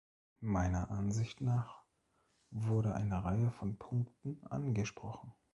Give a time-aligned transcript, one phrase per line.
[0.47, 1.83] Meiner Ansicht nach
[2.49, 5.31] wurde eine Reihe von Punkten angesprochen.